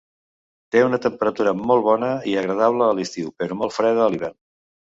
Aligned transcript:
Té 0.75 0.81
una 0.85 0.99
temperatura 1.03 1.53
molt 1.71 1.85
bona 1.89 2.11
i 2.33 2.35
agradable 2.45 2.89
a 2.89 2.99
l'estiu 3.01 3.31
però 3.43 3.59
molt 3.63 3.79
freda 3.81 4.07
a 4.09 4.13
l'hivern. 4.17 4.39